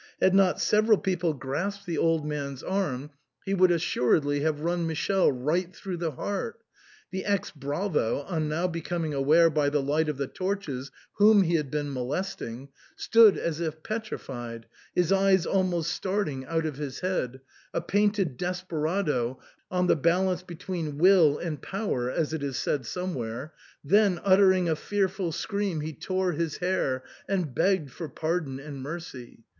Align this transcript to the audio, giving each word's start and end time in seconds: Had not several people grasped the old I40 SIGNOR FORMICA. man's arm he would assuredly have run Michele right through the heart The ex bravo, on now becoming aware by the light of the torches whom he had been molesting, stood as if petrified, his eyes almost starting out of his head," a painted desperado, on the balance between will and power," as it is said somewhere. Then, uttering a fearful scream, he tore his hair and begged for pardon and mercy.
Had 0.19 0.33
not 0.33 0.59
several 0.59 0.97
people 0.97 1.33
grasped 1.35 1.85
the 1.85 1.99
old 1.99 2.21
I40 2.21 2.23
SIGNOR 2.23 2.33
FORMICA. 2.39 2.49
man's 2.49 2.63
arm 2.63 3.09
he 3.45 3.53
would 3.53 3.69
assuredly 3.69 4.39
have 4.39 4.61
run 4.61 4.87
Michele 4.87 5.31
right 5.31 5.71
through 5.75 5.97
the 5.97 6.13
heart 6.13 6.59
The 7.11 7.23
ex 7.23 7.51
bravo, 7.51 8.23
on 8.23 8.49
now 8.49 8.67
becoming 8.67 9.13
aware 9.13 9.51
by 9.51 9.69
the 9.69 9.79
light 9.79 10.09
of 10.09 10.17
the 10.17 10.25
torches 10.25 10.89
whom 11.17 11.43
he 11.43 11.53
had 11.53 11.69
been 11.69 11.93
molesting, 11.93 12.69
stood 12.95 13.37
as 13.37 13.59
if 13.59 13.83
petrified, 13.83 14.65
his 14.95 15.11
eyes 15.11 15.45
almost 15.45 15.93
starting 15.93 16.45
out 16.45 16.65
of 16.65 16.77
his 16.77 17.01
head," 17.01 17.39
a 17.71 17.79
painted 17.81 18.37
desperado, 18.37 19.39
on 19.69 19.85
the 19.85 19.95
balance 19.95 20.41
between 20.41 20.97
will 20.97 21.37
and 21.37 21.61
power," 21.61 22.09
as 22.09 22.33
it 22.33 22.41
is 22.41 22.57
said 22.57 22.87
somewhere. 22.87 23.53
Then, 23.83 24.19
uttering 24.23 24.67
a 24.67 24.75
fearful 24.75 25.31
scream, 25.31 25.81
he 25.81 25.93
tore 25.93 26.31
his 26.31 26.57
hair 26.57 27.03
and 27.29 27.53
begged 27.53 27.91
for 27.91 28.09
pardon 28.09 28.59
and 28.59 28.81
mercy. 28.81 29.45